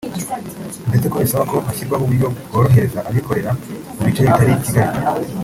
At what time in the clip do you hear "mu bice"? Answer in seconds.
3.95-4.21